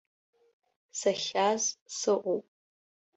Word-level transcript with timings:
Сахьааз 0.99 1.63
сыҟоуп. 1.97 2.45